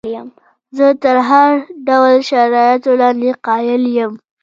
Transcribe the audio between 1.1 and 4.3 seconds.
هر ډول شرایطو لاندې قایل یم.